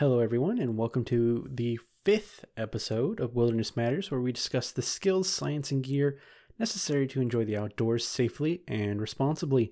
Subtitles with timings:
[0.00, 4.80] Hello, everyone, and welcome to the fifth episode of Wilderness Matters, where we discuss the
[4.80, 6.18] skills, science, and gear
[6.58, 9.70] necessary to enjoy the outdoors safely and responsibly.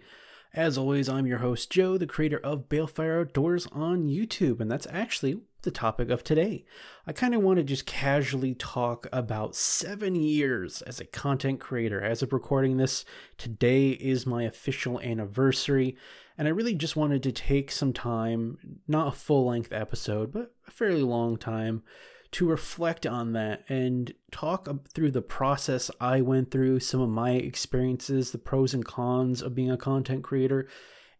[0.55, 4.87] As always, I'm your host, Joe, the creator of Balefire Outdoors on YouTube, and that's
[4.91, 6.65] actually the topic of today.
[7.07, 12.01] I kind of want to just casually talk about seven years as a content creator.
[12.01, 13.05] As of recording this,
[13.37, 15.97] today is my official anniversary,
[16.39, 20.55] and I really just wanted to take some time, not a full length episode, but
[20.67, 21.83] a fairly long time
[22.31, 27.33] to reflect on that and talk through the process I went through, some of my
[27.33, 30.69] experiences, the pros and cons of being a content creator,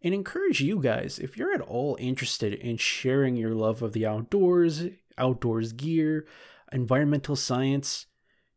[0.01, 4.05] and encourage you guys if you're at all interested in sharing your love of the
[4.05, 4.85] outdoors,
[5.17, 6.25] outdoors gear,
[6.71, 8.05] environmental science,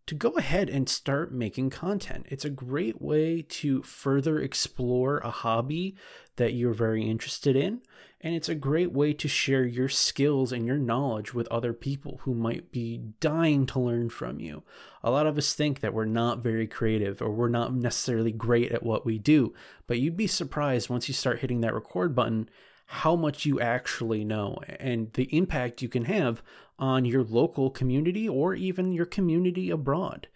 [0.06, 2.27] to go ahead and start making content.
[2.29, 5.95] It's a great way to further explore a hobby
[6.37, 7.83] that you're very interested in,
[8.20, 12.20] and it's a great way to share your skills and your knowledge with other people
[12.23, 14.63] who might be dying to learn from you.
[15.04, 18.73] A lot of us think that we're not very creative or we're not necessarily great
[18.73, 19.54] at what we do,
[19.87, 22.48] but you'd be surprised once you start hitting that record button
[22.87, 26.43] how much you actually know and the impact you can have
[26.83, 30.27] on your local community or even your community abroad.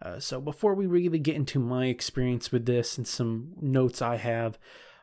[0.00, 4.16] Uh, so, before we really get into my experience with this and some notes I
[4.16, 4.56] have,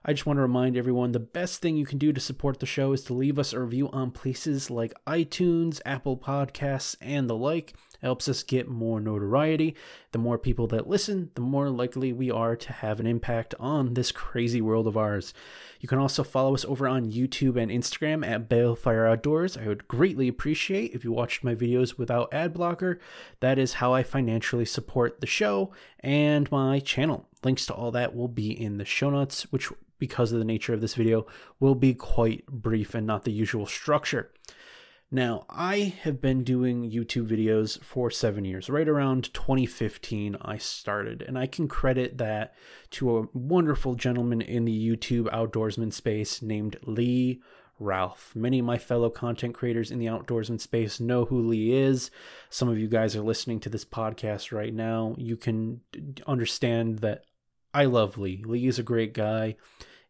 [0.05, 2.65] I just want to remind everyone the best thing you can do to support the
[2.65, 7.35] show is to leave us a review on places like iTunes, Apple Podcasts, and the
[7.35, 9.75] like helps us get more notoriety.
[10.11, 13.93] The more people that listen, the more likely we are to have an impact on
[13.93, 15.33] this crazy world of ours.
[15.79, 19.57] You can also follow us over on YouTube and Instagram at Balefire Outdoors.
[19.57, 22.99] I would greatly appreciate if you watched my videos without ad blocker.
[23.39, 27.27] That is how I financially support the show and my channel.
[27.43, 30.73] Links to all that will be in the show notes, which because of the nature
[30.73, 31.25] of this video
[31.59, 34.31] will be quite brief and not the usual structure.
[35.13, 38.67] Now, I have been doing YouTube videos for seven years.
[38.67, 42.55] Right around 2015, I started, and I can credit that
[42.91, 47.43] to a wonderful gentleman in the YouTube outdoorsman space named Lee
[47.77, 48.31] Ralph.
[48.33, 52.09] Many of my fellow content creators in the outdoorsman space know who Lee is.
[52.49, 55.13] Some of you guys are listening to this podcast right now.
[55.19, 55.81] You can
[56.25, 57.25] understand that
[57.71, 58.43] I love Lee.
[58.47, 59.57] Lee is a great guy.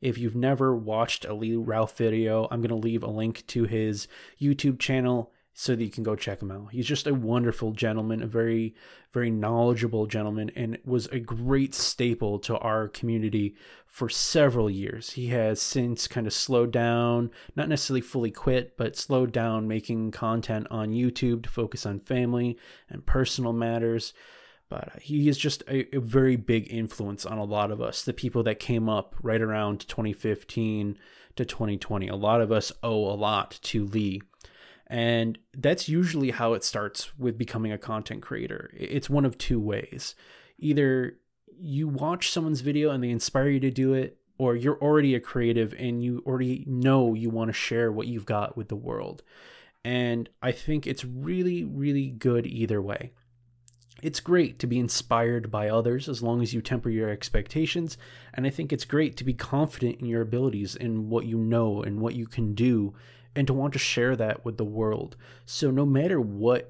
[0.04, 3.64] If you've never watched a Lee Ralph video, I'm going to leave a link to
[3.64, 4.10] his
[4.40, 6.72] YouTube channel so that you can go check him out.
[6.72, 8.76] He's just a wonderful gentleman, a very,
[9.14, 13.56] very knowledgeable gentleman, and was a great staple to our community
[13.86, 15.12] for several years.
[15.12, 20.12] He has since kind of slowed down, not necessarily fully quit, but slowed down making
[20.12, 22.58] content on YouTube to focus on family
[22.90, 24.12] and personal matters
[24.70, 28.04] but uh, he is just a, a, very big influence on a lot of us
[28.04, 30.98] the people that came up right around 2015
[31.36, 34.22] to 2020 a lot of us owe a lot to lee.
[34.88, 38.70] And that's usually how it starts with becoming a content creator.
[38.78, 40.14] It's one of two ways.
[40.60, 41.18] Either
[41.58, 45.20] you watch someone's video and they inspire you to do it or you're already a
[45.20, 49.24] creative and you already know you want to share what you've got with the world.
[49.86, 53.12] And i think it's really really good either way
[54.04, 57.98] it's great to be inspired by others as long as you temper your expectations.
[58.34, 61.82] And I think it's great to be confident in your abilities and what you know
[61.82, 62.94] and what you can do
[63.34, 65.16] and to want to share that with the world.
[65.46, 66.70] So, no matter what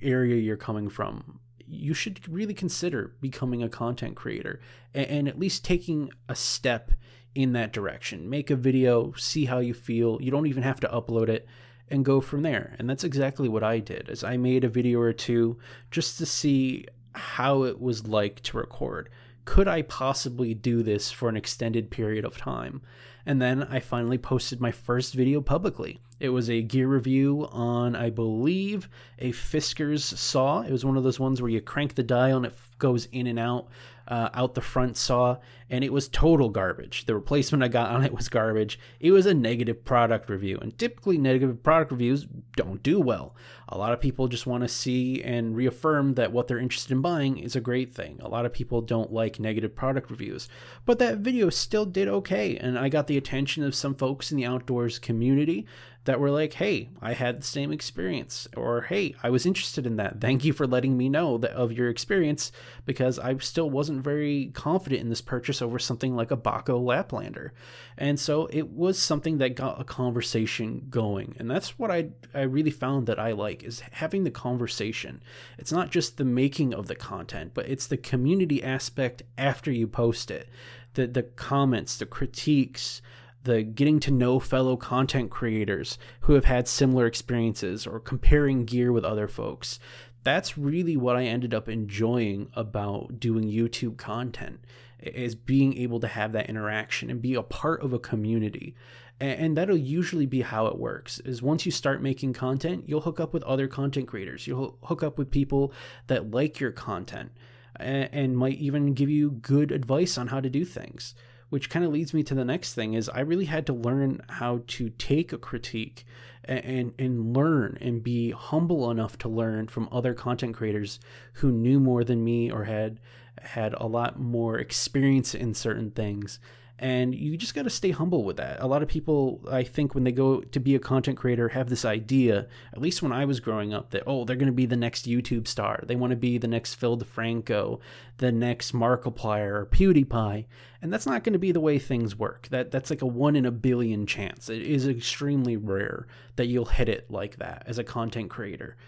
[0.00, 4.58] area you're coming from, you should really consider becoming a content creator
[4.94, 6.92] and, at least taking a step
[7.34, 8.28] in that direction.
[8.28, 10.18] Make a video, see how you feel.
[10.20, 11.46] You don't even have to upload it
[11.90, 12.76] and go from there.
[12.78, 14.08] And that's exactly what I did.
[14.08, 15.58] As I made a video or two
[15.90, 19.08] just to see how it was like to record.
[19.44, 22.82] Could I possibly do this for an extended period of time?
[23.26, 26.00] And then I finally posted my first video publicly.
[26.20, 28.88] It was a gear review on, I believe,
[29.18, 30.60] a Fiskars saw.
[30.60, 33.26] It was one of those ones where you crank the dial and it goes in
[33.26, 33.68] and out
[34.10, 35.36] uh, out the front saw,
[35.70, 37.04] and it was total garbage.
[37.06, 38.78] The replacement I got on it was garbage.
[38.98, 42.26] It was a negative product review, and typically negative product reviews
[42.56, 43.36] don't do well.
[43.68, 47.00] A lot of people just want to see and reaffirm that what they're interested in
[47.00, 48.18] buying is a great thing.
[48.20, 50.48] A lot of people don't like negative product reviews,
[50.84, 54.36] but that video still did okay, and I got the attention of some folks in
[54.36, 55.66] the outdoors community
[56.04, 59.96] that were like, hey, I had the same experience, or hey, I was interested in
[59.96, 60.20] that.
[60.20, 62.50] Thank you for letting me know that, of your experience
[62.86, 67.50] because I still wasn't very confident in this purchase over something like a Bahco Laplander.
[67.98, 71.36] And so it was something that got a conversation going.
[71.38, 75.22] And that's what I, I really found that I like is having the conversation.
[75.58, 79.86] It's not just the making of the content, but it's the community aspect after you
[79.86, 80.48] post it.
[80.94, 83.02] The, the comments, the critiques,
[83.44, 88.92] the getting to know fellow content creators who have had similar experiences or comparing gear
[88.92, 89.78] with other folks.
[90.22, 94.60] That's really what I ended up enjoying about doing YouTube content
[94.98, 98.74] is being able to have that interaction and be a part of a community.
[99.18, 103.20] And that'll usually be how it works is once you start making content you'll hook
[103.20, 104.46] up with other content creators.
[104.46, 105.72] You'll hook up with people
[106.06, 107.32] that like your content
[107.76, 111.14] and, might even give you good advice on how to do things
[111.50, 114.20] which kind of leads me to the next thing is i really had to learn
[114.30, 116.04] how to take a critique
[116.44, 120.98] and, and, learn and be humble enough to learn from other content creators
[121.34, 122.98] who knew more than me or had
[123.42, 126.38] had a lot more experience in certain things
[126.80, 128.58] and you just got to stay humble with that.
[128.58, 131.68] A lot of people, I think, when they go to be a content creator, have
[131.68, 134.64] this idea, at least when I was growing up, that, oh, they're going to be
[134.64, 135.84] the next YouTube star.
[135.86, 137.80] They want to be the next Phil DeFranco,
[138.16, 140.46] the next Markiplier or PewDiePie.
[140.80, 142.48] And that's not going to be the way things work.
[142.48, 144.48] That That's like a one in a billion chance.
[144.48, 146.06] It is extremely rare
[146.36, 148.78] that you'll hit it like that as a content creator.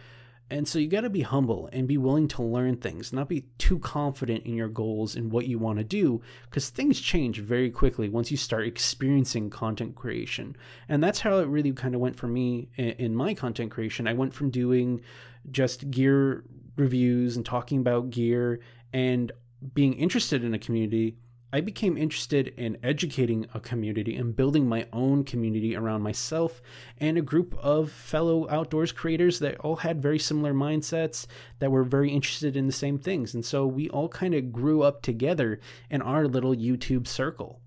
[0.53, 3.47] And so you got to be humble and be willing to learn things, not be
[3.57, 7.71] too confident in your goals and what you want to do, because things change very
[7.71, 10.55] quickly once you start experiencing content creation.
[10.91, 14.07] And that's how it really kind of went for me in my content creation.
[14.07, 15.01] I went from doing
[15.51, 16.45] just gear
[16.77, 18.61] reviews and talking about gear
[18.93, 19.33] and
[19.73, 21.17] being interested in a community
[21.55, 26.63] I became interested in educating a community and building my own community around myself
[26.99, 31.27] and a group of fellow outdoors creators that all had very similar mindsets
[31.59, 33.35] that were very interested in the same things.
[33.35, 35.61] And so we all kind of grew up together
[35.91, 37.61] in our little YouTube circle.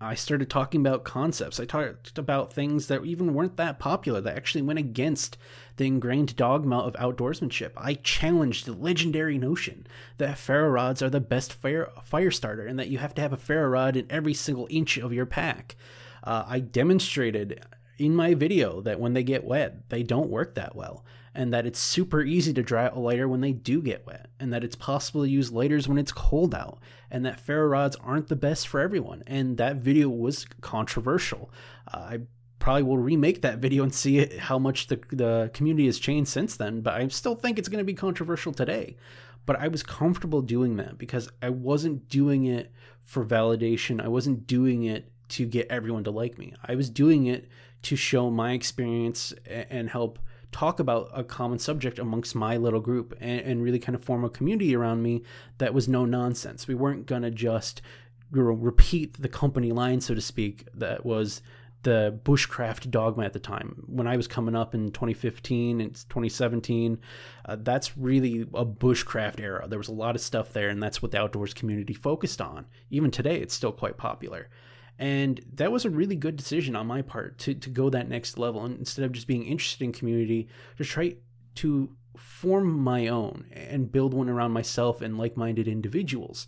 [0.00, 1.58] I started talking about concepts.
[1.58, 5.38] I talked about things that even weren't that popular, that actually went against
[5.78, 7.70] the ingrained dogma of outdoorsmanship.
[7.76, 9.86] I challenged the legendary notion
[10.18, 13.32] that ferro rods are the best fire, fire starter and that you have to have
[13.32, 15.76] a ferro rod in every single inch of your pack.
[16.22, 17.64] Uh, I demonstrated
[17.98, 21.04] in my video that when they get wet, they don't work that well,
[21.36, 24.28] and that it's super easy to dry out a lighter when they do get wet,
[24.40, 26.78] and that it's possible to use lighters when it's cold out,
[27.10, 29.22] and that ferro rods aren't the best for everyone.
[29.26, 31.52] And that video was controversial.
[31.92, 32.18] Uh, I
[32.58, 36.56] probably will remake that video and see how much the, the community has changed since
[36.56, 38.96] then, but I still think it's going to be controversial today.
[39.44, 42.72] But I was comfortable doing that because I wasn't doing it
[43.02, 44.02] for validation.
[44.02, 46.54] I wasn't doing it to get everyone to like me.
[46.64, 47.48] I was doing it
[47.82, 50.18] to show my experience and help
[50.56, 54.24] talk about a common subject amongst my little group and, and really kind of form
[54.24, 55.22] a community around me
[55.58, 56.66] that was no nonsense.
[56.66, 57.82] We weren't going to just
[58.30, 61.42] repeat the company line, so to speak, that was
[61.82, 63.84] the bushcraft dogma at the time.
[63.86, 66.98] When I was coming up in 2015 and 2017,
[67.44, 69.66] uh, that's really a bushcraft era.
[69.68, 72.64] There was a lot of stuff there, and that's what the outdoors community focused on.
[72.90, 74.48] Even today, it's still quite popular.
[74.98, 78.38] And that was a really good decision on my part to, to go that next
[78.38, 78.64] level.
[78.64, 80.48] And instead of just being interested in community,
[80.78, 81.16] just try
[81.56, 86.46] to form my own and build one around myself and like minded individuals.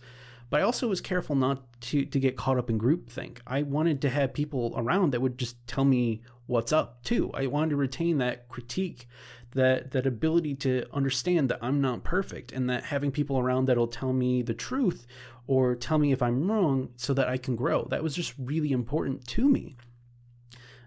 [0.50, 3.39] But I also was careful not to, to get caught up in groupthink.
[3.47, 7.31] I wanted to have people around that would just tell me what's up too.
[7.35, 9.06] I wanted to retain that critique,
[9.53, 13.87] that that ability to understand that I'm not perfect and that having people around that'll
[13.89, 15.06] tell me the truth
[15.49, 17.89] or tell me if I'm wrong so that I can grow.
[17.91, 19.77] That was just really important to me.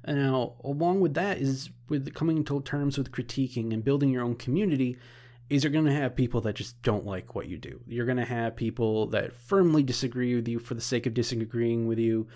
[0.05, 4.23] And now, along with that, is with coming to terms with critiquing and building your
[4.23, 4.97] own community,
[5.49, 7.81] is you're going to have people that just don't like what you do.
[7.87, 11.87] You're going to have people that firmly disagree with you for the sake of disagreeing
[11.87, 12.27] with you,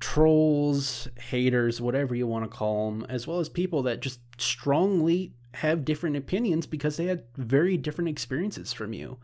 [0.00, 5.34] trolls, haters, whatever you want to call them, as well as people that just strongly
[5.54, 9.18] have different opinions because they had very different experiences from you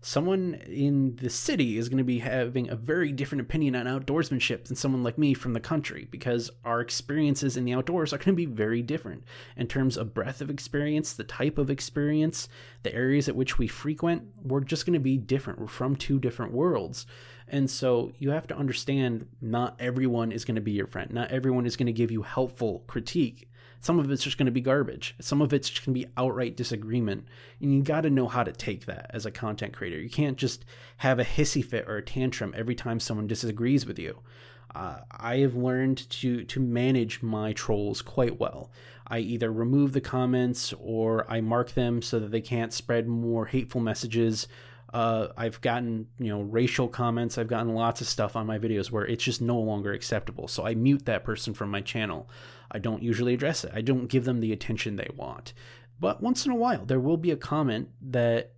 [0.00, 4.64] someone in the city is going to be having a very different opinion on outdoorsmanship
[4.64, 8.26] than someone like me from the country because our experiences in the outdoors are going
[8.26, 9.24] to be very different
[9.56, 12.48] in terms of breadth of experience, the type of experience,
[12.84, 14.22] the areas at which we frequent.
[14.42, 15.60] We're just going to be different.
[15.60, 17.04] We're from two different worlds.
[17.48, 21.12] And so you have to understand not everyone is going to be your friend.
[21.12, 23.50] Not everyone is going to give you helpful critique.
[23.80, 25.14] Some of it's just going to be garbage.
[25.20, 27.26] Some of it's just going to be outright disagreement.
[27.60, 29.98] And you got to know how to take that as a content creator.
[29.98, 30.64] You can't just
[30.98, 34.20] have a hissy fit or a tantrum every time someone disagrees with you.
[34.74, 38.70] Uh, I have learned to to manage my trolls quite well.
[39.06, 43.46] I either remove the comments or I mark them so that they can't spread more
[43.46, 44.46] hateful messages.
[44.92, 47.36] Uh, I've gotten you know racial comments.
[47.36, 50.48] I've gotten lots of stuff on my videos where it's just no longer acceptable.
[50.48, 52.28] So I mute that person from my channel.
[52.70, 53.72] I don't usually address it.
[53.74, 55.52] I don't give them the attention they want.
[56.00, 58.52] But once in a while, there will be a comment that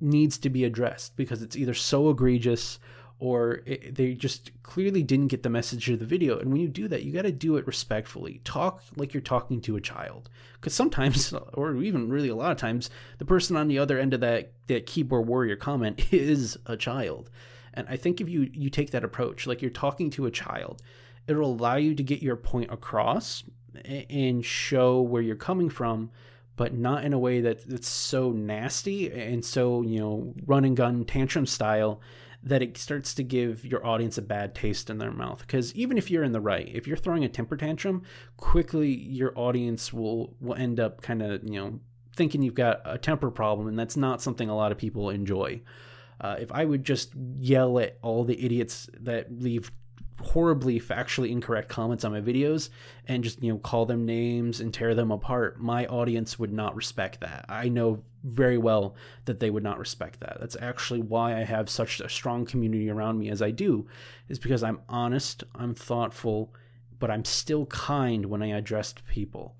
[0.00, 2.78] needs to be addressed because it's either so egregious
[3.22, 6.40] or it, they just clearly didn't get the message of the video.
[6.40, 8.40] And when you do that, you got to do it respectfully.
[8.42, 12.56] Talk like you're talking to a child, because sometimes, or even really a lot of
[12.56, 16.76] times, the person on the other end of that that keyboard warrior comment is a
[16.76, 17.30] child.
[17.72, 20.82] And I think if you you take that approach, like you're talking to a child,
[21.28, 23.44] it'll allow you to get your point across
[23.86, 26.10] and show where you're coming from
[26.54, 30.76] but not in a way that that's so nasty and so you know run and
[30.76, 32.00] gun tantrum style
[32.42, 35.40] that it starts to give your audience a bad taste in their mouth.
[35.40, 38.02] Because even if you're in the right, if you're throwing a temper tantrum,
[38.36, 41.80] quickly your audience will will end up kind of you know
[42.16, 45.62] thinking you've got a temper problem, and that's not something a lot of people enjoy.
[46.20, 49.72] Uh, if I would just yell at all the idiots that leave
[50.22, 52.68] horribly factually incorrect comments on my videos
[53.06, 56.74] and just you know call them names and tear them apart my audience would not
[56.74, 57.44] respect that.
[57.48, 60.38] I know very well that they would not respect that.
[60.40, 63.86] That's actually why i have such a strong community around me as i do
[64.28, 66.54] is because i'm honest i'm thoughtful
[66.98, 69.56] but i'm still kind when i address people.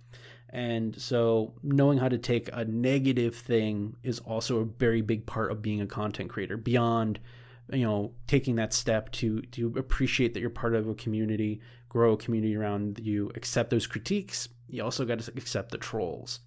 [0.53, 5.51] And so knowing how to take a negative thing is also a very big part
[5.51, 7.19] of being a content creator beyond
[7.73, 12.15] you know taking that step to to appreciate that you're part of a community grow
[12.15, 14.49] a community around you accept those critiques.
[14.67, 16.41] You also got to accept the trolls.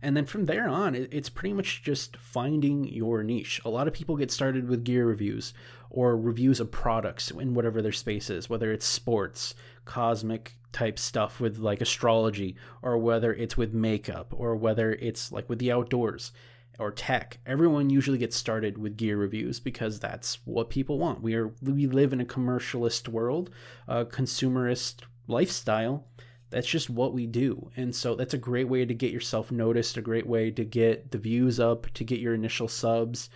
[0.00, 3.60] And then from there on it's pretty much just finding your niche.
[3.64, 5.54] A lot of people get started with gear reviews
[5.90, 11.40] or reviews of products in whatever their space is whether it's sports cosmic type stuff
[11.40, 16.30] with like astrology or whether it's with makeup or whether it's like with the outdoors
[16.78, 21.22] or tech, everyone usually gets started with gear reviews because that's what people want.
[21.22, 23.50] We are we live in a commercialist world,
[23.86, 26.06] a consumerist lifestyle.
[26.50, 27.70] That's just what we do.
[27.76, 31.10] And so that's a great way to get yourself noticed, a great way to get
[31.10, 33.28] the views up, to get your initial subs.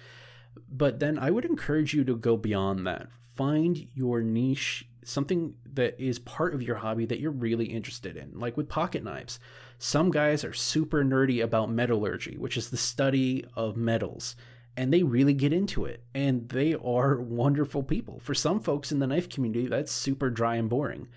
[0.71, 3.09] But then I would encourage you to go beyond that.
[3.35, 8.39] Find your niche, something that is part of your hobby that you're really interested in,
[8.39, 9.39] like with pocket knives.
[9.79, 14.37] Some guys are super nerdy about metallurgy, which is the study of metals,
[14.77, 16.05] and they really get into it.
[16.15, 18.21] And they are wonderful people.
[18.21, 21.09] For some folks in the knife community, that's super dry and boring.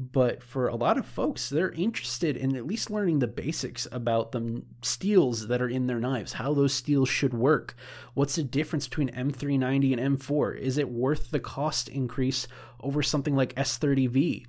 [0.00, 4.30] But for a lot of folks, they're interested in at least learning the basics about
[4.30, 7.74] the steels that are in their knives, how those steels should work.
[8.14, 10.56] What's the difference between M390 and M4?
[10.56, 12.46] Is it worth the cost increase
[12.80, 14.46] over something like S30V?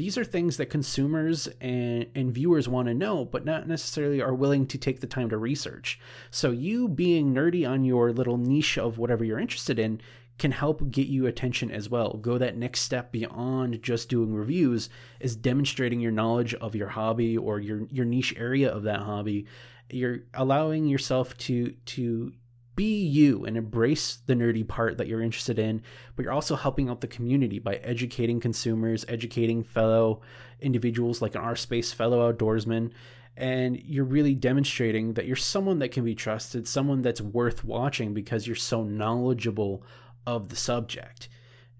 [0.00, 4.32] these are things that consumers and, and viewers want to know, but not necessarily are
[4.32, 6.00] willing to take the time to research.
[6.30, 10.00] So, you being nerdy on your little niche of whatever you're interested in
[10.40, 12.14] can help get you attention as well.
[12.14, 14.88] Go that next step beyond just doing reviews
[15.20, 19.46] is demonstrating your knowledge of your hobby or your your niche area of that hobby.
[19.90, 22.32] You're allowing yourself to to
[22.74, 25.82] be you and embrace the nerdy part that you're interested in,
[26.16, 30.22] but you're also helping out the community by educating consumers, educating fellow
[30.60, 32.90] individuals like an our space, fellow outdoorsman,
[33.36, 38.14] And you're really demonstrating that you're someone that can be trusted, someone that's worth watching
[38.14, 39.82] because you're so knowledgeable
[40.26, 41.28] of the subject.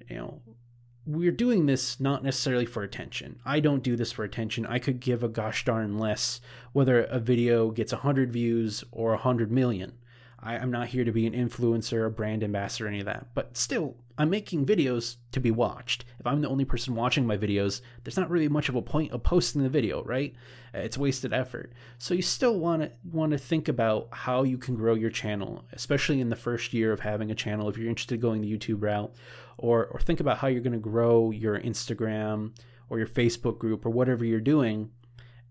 [0.09, 0.43] You know,
[1.07, 3.41] we're doing this not necessarily for attention.
[3.45, 4.67] I don't do this for attention.
[4.67, 6.41] I could give a gosh darn less
[6.73, 9.93] whether a video gets 100 views or 100 million.
[10.43, 13.27] I, am not here to be an influencer, a brand ambassador, any of that.
[13.35, 16.05] But still, I'm making videos to be watched.
[16.19, 19.13] If I'm the only person watching my videos, there's not really much of a point
[19.13, 20.35] of posting the video, right?
[20.75, 21.73] It's wasted effort.
[21.97, 25.65] So you still want to want to think about how you can grow your channel,
[25.73, 27.71] especially in the first year of having a channel.
[27.71, 29.11] If you're interested in going the YouTube route,
[29.57, 32.55] or or think about how you're going to grow your Instagram
[32.91, 34.91] or your Facebook group or whatever you're doing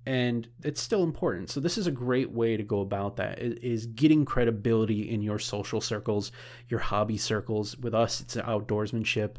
[0.06, 1.50] and it's still important.
[1.50, 5.39] So this is a great way to go about that is getting credibility in your
[5.39, 6.32] social circles,
[6.68, 7.77] your hobby circles.
[7.77, 9.36] With us, it's outdoorsmanship.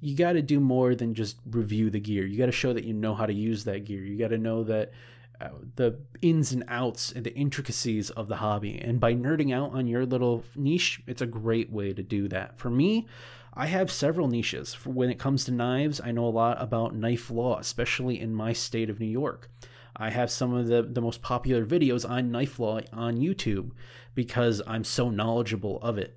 [0.00, 2.26] You got to do more than just review the gear.
[2.26, 4.02] You got to show that you know how to use that gear.
[4.02, 4.92] You got to know that
[5.40, 8.78] uh, the ins and outs and the intricacies of the hobby.
[8.78, 12.58] And by nerding out on your little niche, it's a great way to do that.
[12.58, 13.06] For me,
[13.54, 14.74] I have several niches.
[14.74, 18.34] For when it comes to knives, I know a lot about knife law, especially in
[18.34, 19.50] my state of New York.
[19.96, 23.72] I have some of the, the most popular videos on knife law on YouTube
[24.14, 26.16] because I'm so knowledgeable of it.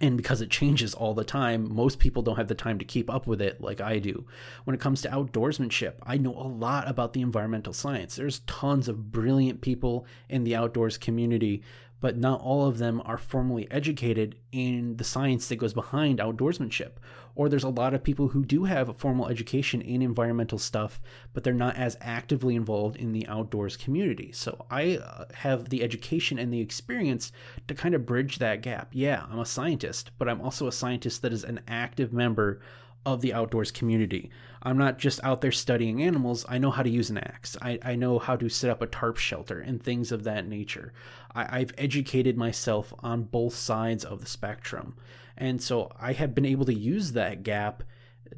[0.00, 3.08] And because it changes all the time, most people don't have the time to keep
[3.08, 4.26] up with it like I do.
[4.64, 8.16] When it comes to outdoorsmanship, I know a lot about the environmental science.
[8.16, 11.62] There's tons of brilliant people in the outdoors community,
[12.06, 16.92] but not all of them are formally educated in the science that goes behind outdoorsmanship.
[17.34, 21.00] Or there's a lot of people who do have a formal education in environmental stuff,
[21.34, 24.30] but they're not as actively involved in the outdoors community.
[24.30, 27.32] So I uh, have the education and the experience
[27.66, 28.90] to kind of bridge that gap.
[28.92, 32.60] Yeah, I'm a scientist, but I'm also a scientist that is an active member
[33.06, 34.30] of the outdoors community.
[34.62, 36.44] I'm not just out there studying animals.
[36.48, 37.56] I know how to use an axe.
[37.62, 40.92] I, I know how to set up a tarp shelter and things of that nature.
[41.34, 44.96] I, I've educated myself on both sides of the spectrum.
[45.38, 47.84] And so I have been able to use that gap,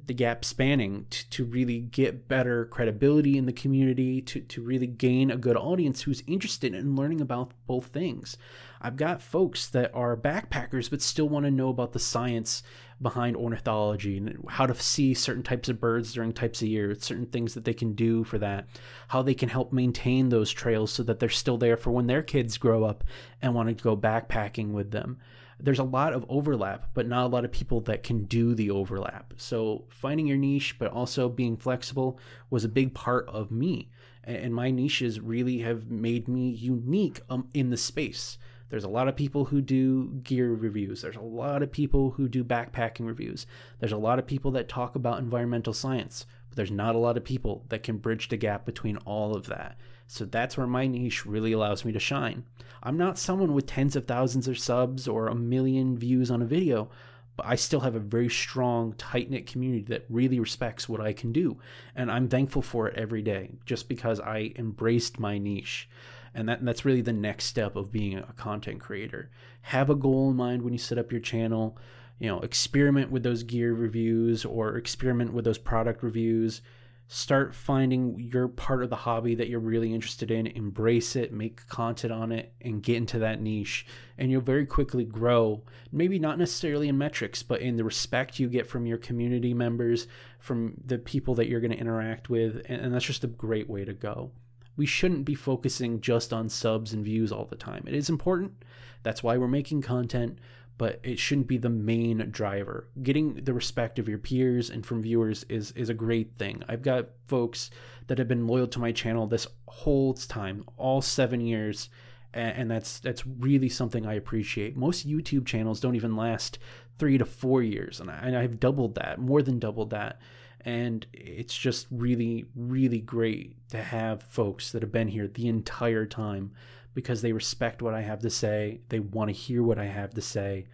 [0.04, 4.86] the gap spanning, to, to really get better credibility in the community, to, to really
[4.86, 8.36] gain a good audience who's interested in learning about both things.
[8.82, 12.62] I've got folks that are backpackers but still want to know about the science
[13.00, 17.26] behind ornithology and how to see certain types of birds during types of year, certain
[17.26, 18.66] things that they can do for that,
[19.08, 22.22] how they can help maintain those trails so that they're still there for when their
[22.22, 23.04] kids grow up
[23.40, 25.18] and want to go backpacking with them.
[25.60, 28.70] There's a lot of overlap, but not a lot of people that can do the
[28.70, 29.34] overlap.
[29.36, 33.90] So, finding your niche, but also being flexible was a big part of me.
[34.22, 38.38] And my niches really have made me unique um, in the space.
[38.70, 41.02] There's a lot of people who do gear reviews.
[41.02, 43.46] There's a lot of people who do backpacking reviews.
[43.80, 47.16] There's a lot of people that talk about environmental science, but there's not a lot
[47.16, 49.76] of people that can bridge the gap between all of that.
[50.06, 52.44] So that's where my niche really allows me to shine.
[52.82, 56.46] I'm not someone with tens of thousands of subs or a million views on a
[56.46, 56.90] video,
[57.36, 61.12] but I still have a very strong, tight knit community that really respects what I
[61.12, 61.58] can do.
[61.94, 65.88] And I'm thankful for it every day just because I embraced my niche
[66.34, 69.30] and that and that's really the next step of being a content creator.
[69.62, 71.76] Have a goal in mind when you set up your channel.
[72.18, 76.62] You know experiment with those gear reviews or experiment with those product reviews.
[77.10, 80.46] Start finding your part of the hobby that you're really interested in.
[80.46, 83.86] Embrace it make content on it and get into that niche.
[84.18, 85.62] And you'll very quickly grow.
[85.90, 90.06] Maybe not necessarily in metrics but in the respect you get from your community members
[90.38, 92.60] from the people that you're going to interact with.
[92.66, 94.32] And, and that's just a great way to go
[94.78, 97.84] we shouldn't be focusing just on subs and views all the time.
[97.86, 98.64] It is important.
[99.02, 100.38] That's why we're making content,
[100.78, 102.86] but it shouldn't be the main driver.
[103.02, 106.62] Getting the respect of your peers and from viewers is is a great thing.
[106.68, 107.70] I've got folks
[108.06, 111.90] that have been loyal to my channel this whole time, all 7 years,
[112.32, 114.76] and that's that's really something I appreciate.
[114.76, 116.58] Most YouTube channels don't even last
[117.00, 120.20] 3 to 4 years, and, I, and I've doubled that, more than doubled that
[120.64, 126.06] and it's just really really great to have folks that have been here the entire
[126.06, 126.52] time
[126.98, 128.80] because they respect what I have to say.
[128.88, 130.66] They want to hear what I have to say.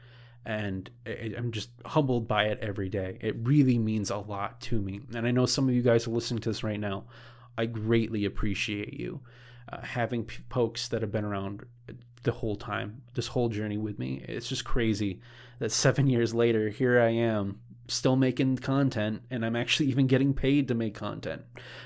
[0.47, 3.19] And I'm just humbled by it every day.
[3.21, 5.03] It really means a lot to me.
[5.15, 7.05] And I know some of you guys are listening to this right now.
[7.59, 9.21] I greatly appreciate you
[9.71, 11.67] uh, having folks that have been around
[12.23, 14.25] the whole time this whole journey with me.
[14.27, 15.21] It's just crazy
[15.59, 20.35] that 7 years later here I am still making content and I'm actually even getting
[20.35, 21.43] paid to make content.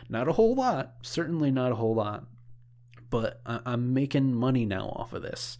[0.08, 2.24] Not a whole lot, certainly not a whole lot,
[3.10, 5.56] but I'm making money now off of this.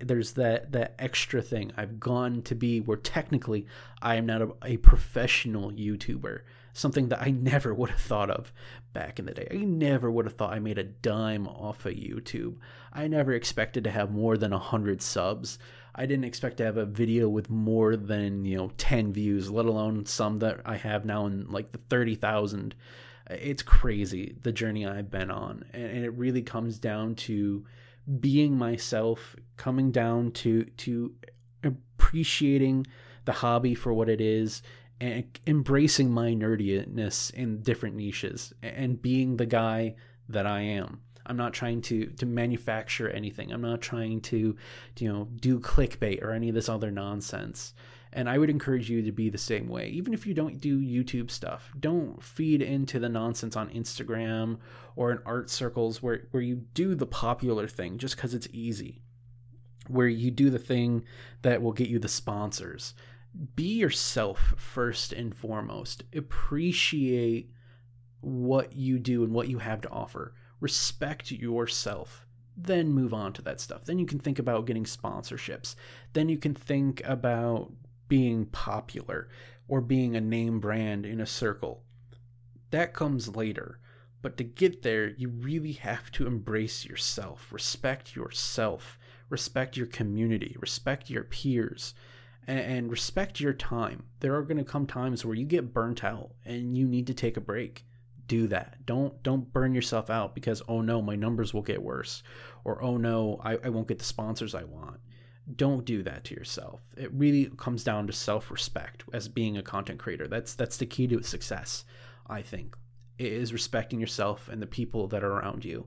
[0.00, 1.72] There's that that extra thing.
[1.76, 3.66] I've gone to be where technically
[4.00, 6.40] I am not a, a professional YouTuber,
[6.72, 8.52] something that I never would have thought of
[8.94, 9.48] back in the day.
[9.50, 12.56] I never would have thought I made a dime off of YouTube.
[12.92, 15.58] I never expected to have more than 100 subs.
[15.98, 19.66] I didn't expect to have a video with more than, you know, 10 views, let
[19.66, 22.76] alone some that I have now in like the 30,000.
[23.28, 25.64] It's crazy the journey I've been on.
[25.72, 27.66] And, it really comes down to
[28.20, 31.14] being myself, coming down to to
[31.64, 32.86] appreciating
[33.24, 34.62] the hobby for what it is
[35.00, 39.96] and embracing my nerdiness in different niches and being the guy
[40.28, 41.02] that I am.
[41.28, 43.52] I'm not trying to to manufacture anything.
[43.52, 44.56] I'm not trying to,
[44.98, 47.74] you know, do clickbait or any of this other nonsense.
[48.12, 49.88] And I would encourage you to be the same way.
[49.88, 54.58] Even if you don't do YouTube stuff, don't feed into the nonsense on Instagram
[54.96, 59.02] or in art circles where, where you do the popular thing just because it's easy,
[59.88, 61.04] where you do the thing
[61.42, 62.94] that will get you the sponsors.
[63.54, 66.02] Be yourself first and foremost.
[66.16, 67.52] Appreciate
[68.20, 72.26] what you do and what you have to offer respect yourself
[72.60, 73.84] then move on to that stuff.
[73.84, 75.76] Then you can think about getting sponsorships.
[76.12, 77.72] Then you can think about
[78.08, 79.28] being popular
[79.68, 81.84] or being a name brand in a circle.
[82.70, 83.78] That comes later.
[84.20, 88.98] But to get there you really have to embrace yourself respect yourself
[89.30, 91.94] respect your community respect your peers
[92.44, 94.06] and respect your time.
[94.18, 97.14] There are going to come times where you get burnt out and you need to
[97.14, 97.84] take a break
[98.28, 98.76] do that.
[98.86, 102.22] Don't don't burn yourself out because oh no, my numbers will get worse,
[102.64, 105.00] or oh no, I, I won't get the sponsors I want.
[105.56, 106.82] Don't do that to yourself.
[106.96, 110.28] It really comes down to self-respect as being a content creator.
[110.28, 111.84] That's that's the key to success,
[112.28, 112.76] I think.
[113.18, 115.86] It is respecting yourself and the people that are around you.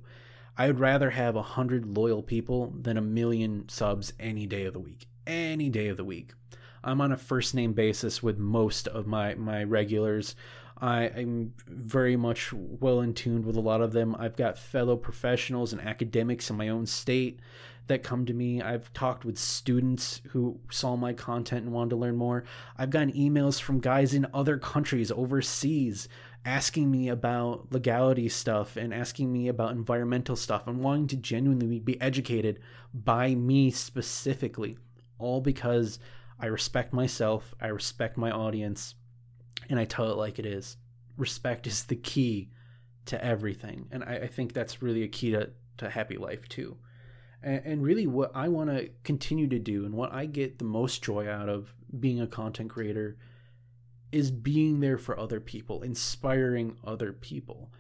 [0.58, 4.73] I would rather have a hundred loyal people than a million subs any day of
[4.73, 5.08] the week.
[5.25, 6.34] Any day of the week.
[6.84, 10.36] I'm on a first name basis with most of my my regulars.
[10.82, 14.15] I, am very much well in tuned with a lot of them.
[14.17, 17.39] I've got fellow professionals and academics in my own state
[17.86, 18.62] that come to me.
[18.62, 22.46] I've talked with students who saw my content and wanted to learn more.
[22.78, 26.10] I've gotten emails from guys in other countries overseas
[26.46, 31.80] asking me about legality stuff and asking me about environmental stuff and wanting to genuinely
[31.80, 32.60] be educated
[32.94, 34.78] by me specifically,
[35.20, 36.00] all because
[36.39, 38.96] I respect myself, I respect my audience,
[39.70, 40.78] and I tell it like it is.
[41.18, 42.50] Respect is the key
[43.06, 43.88] to everything.
[43.92, 46.78] And I, I think that's really a key to, to happy life too.
[47.44, 50.66] And, and really what I want to continue to do and what I get the
[50.66, 53.18] most joy out of being a content creator
[54.12, 57.72] is being there for other people, inspiring other people.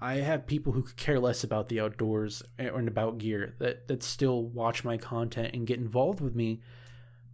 [0.00, 4.02] I have people who care less about the outdoors eh, and about gear that, that
[4.02, 6.62] still watch my content and get involved with me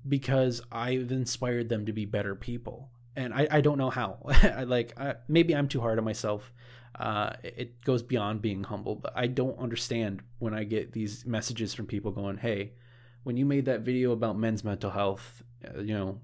[0.08, 4.18] because I've inspired them to be better people and I, I don't know how.
[4.26, 6.52] I like I, maybe I'm too hard on myself.
[6.98, 11.74] Uh, it goes beyond being humble, but I don't understand when I get these messages
[11.74, 12.72] from people going, "Hey,
[13.22, 16.18] when you made that video about men's mental health, uh, you know,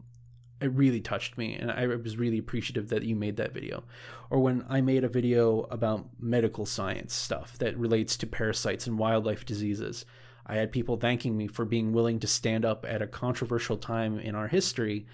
[0.61, 3.85] it really touched me, and I was really appreciative that you made that video."
[4.31, 8.99] Or when I made a video about medical science stuff that relates to parasites and
[8.99, 10.05] wildlife diseases.
[10.49, 14.21] I had people thanking me for being willing to stand up at a controversial time
[14.21, 15.07] in our history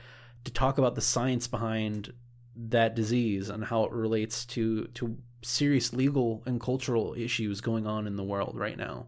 [0.45, 2.13] to talk about the science behind
[2.55, 8.07] that disease and how it relates to to serious legal and cultural issues going on
[8.07, 9.07] in the world right now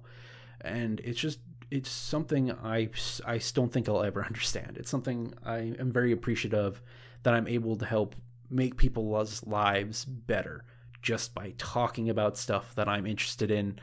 [0.63, 1.39] and it's just
[1.71, 2.89] it's something I,
[3.27, 4.77] I don't think I'll ever understand.
[4.79, 6.81] It's something I am very appreciative
[7.23, 8.15] that I'm able to help
[8.51, 10.65] make people's lives better
[11.03, 13.79] just by talking about stuff that I'm interested in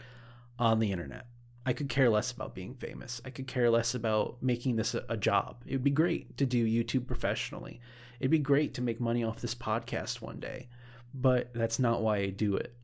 [0.58, 1.26] on the internet.
[1.66, 3.22] I could care less about being famous.
[3.24, 5.64] I could care less about making this a, a, job.
[5.66, 7.80] It would be great to do YouTube professionally.
[8.20, 10.70] It'd be great to make money off this podcast one day,
[11.14, 12.76] but that's not why I do it.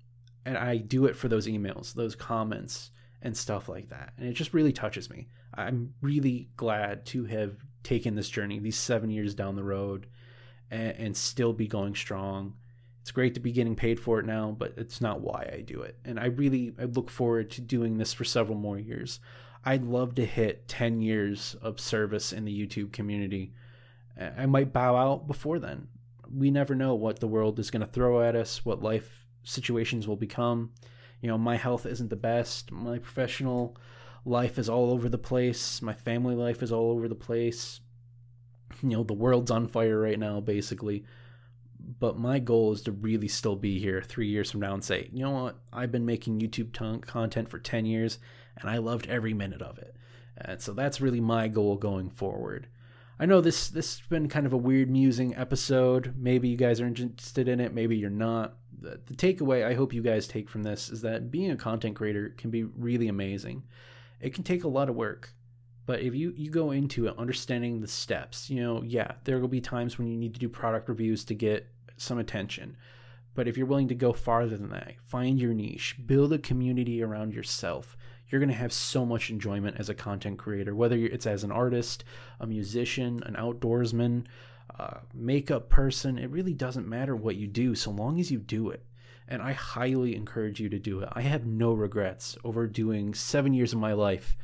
[0.45, 4.13] And I do it for those emails, those comments, and stuff like that.
[4.17, 5.27] And it just really touches me.
[5.53, 10.07] I'm really glad to have taken this journey, these seven years down the road,
[10.69, 12.53] and, and still be going strong
[13.07, 15.81] it's great to be getting paid for it now, but it's not why I do
[15.81, 15.97] it.
[16.03, 19.21] And I really I look forward to doing this for several more years.
[19.63, 23.53] I'd love to hit 10 years of service in the YouTube community.
[24.19, 25.87] I might bow out before then.
[26.29, 30.05] We never know what the world is going to throw at us, what life situations
[30.05, 30.73] will become.
[31.21, 32.73] You know, my health isn't the best.
[32.73, 33.77] My professional
[34.25, 35.81] life is all over the place.
[35.81, 37.79] My family life is all over the place.
[38.83, 41.05] You know, the world's on fire right now, basically
[41.99, 45.09] but my goal is to really still be here three years from now and say,
[45.13, 48.19] you know what, I've been making YouTube t- content for 10 years
[48.57, 49.95] and I loved every minute of it.
[50.37, 52.67] And so that's really my goal going forward.
[53.19, 56.13] I know this this has been kind of a weird musing episode.
[56.17, 58.57] Maybe you guys are interested in it, maybe you're not.
[58.79, 61.95] The, the takeaway I hope you guys take from this is that being a content
[61.95, 63.63] creator can be really amazing.
[64.21, 65.33] It can take a lot of work.
[65.87, 69.47] But if you, you go into it understanding the steps, you know, yeah, there will
[69.47, 71.65] be times when you need to do product reviews to get
[71.97, 72.77] some attention.
[73.33, 77.03] But if you're willing to go farther than that, find your niche, build a community
[77.03, 77.95] around yourself,
[78.29, 81.51] you're going to have so much enjoyment as a content creator, whether it's as an
[81.51, 82.03] artist,
[82.39, 84.25] a musician, an outdoorsman,
[84.77, 86.17] uh, makeup person.
[86.17, 88.83] It really doesn't matter what you do so long as you do it.
[89.27, 91.09] And I highly encourage you to do it.
[91.13, 94.37] I have no regrets over doing seven years of my life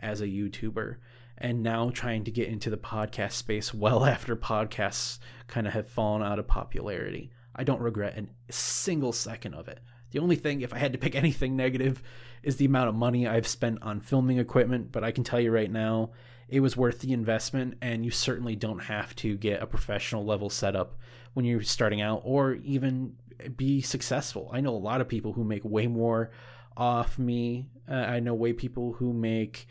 [0.00, 0.96] as a YouTuber
[1.40, 5.88] and now trying to get into the podcast space well after podcasts kind of have
[5.88, 7.30] fallen out of popularity.
[7.54, 9.80] I don't regret a single second of it.
[10.10, 12.02] The only thing, if I had to pick anything negative,
[12.42, 14.92] is the amount of money I've spent on filming equipment.
[14.92, 16.10] But I can tell you right now,
[16.48, 20.50] it was worth the investment, and you certainly don't have to get a professional level
[20.50, 20.98] setup
[21.34, 23.14] when you're starting out or even
[23.56, 24.50] be successful.
[24.52, 26.30] I know a lot of people who make way more
[26.76, 27.68] off me.
[27.88, 29.66] Uh, I know way people who make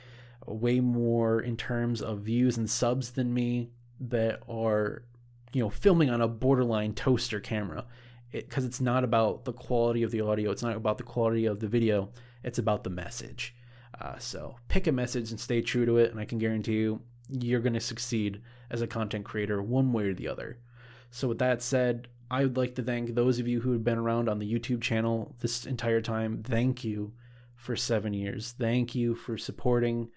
[0.53, 5.03] way more in terms of views and subs than me that are
[5.51, 7.85] you know filming on a borderline toaster camera
[8.31, 11.45] because it, it's not about the quality of the audio it's not about the quality
[11.45, 12.09] of the video
[12.43, 13.55] it's about the message
[13.99, 17.01] uh, so pick a message and stay true to it and i can guarantee you
[17.27, 20.59] you're going to succeed as a content creator one way or the other
[21.11, 23.97] so with that said I would like to thank those of you who have been
[23.97, 26.43] around on the YouTube channel this entire time.
[26.43, 27.13] Thank you
[27.55, 28.53] for seven years.
[28.57, 30.09] Thank you for supporting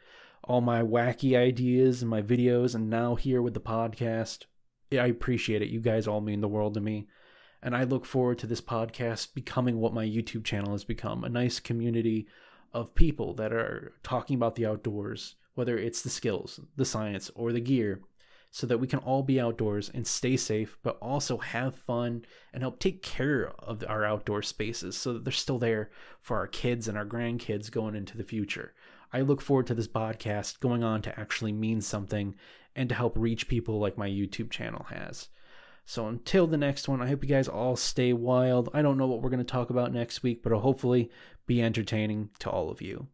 [0.45, 4.47] all my wacky ideas and my videos, and now here with the podcast.
[4.93, 5.71] I appreciate it.
[5.71, 7.07] You guys all mean the world to me.
[7.63, 11.29] And I look forward to this podcast becoming what my YouTube channel has become a
[11.29, 12.27] nice community
[12.73, 17.53] of people that are talking about the outdoors, whether it's the skills, the science, or
[17.53, 18.01] the gear,
[18.51, 22.63] so that we can all be outdoors and stay safe, but also have fun and
[22.63, 26.89] help take care of our outdoor spaces so that they're still there for our kids
[26.89, 28.75] and our grandkids going into the future.
[29.13, 32.35] I look forward to this podcast going on to actually mean something
[32.75, 35.29] and to help reach people like my YouTube channel has.
[35.85, 38.71] So until the next one, I hope you guys all stay wild.
[38.73, 41.11] I don't know what we're going to talk about next week, but it'll hopefully
[41.47, 43.09] be entertaining to all of you.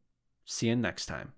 [0.44, 1.32] See you next time.